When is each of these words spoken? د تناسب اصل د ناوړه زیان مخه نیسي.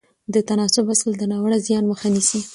د 0.33 0.35
تناسب 0.49 0.85
اصل 0.93 1.11
د 1.17 1.23
ناوړه 1.31 1.57
زیان 1.67 1.83
مخه 1.91 2.07
نیسي. 2.13 2.39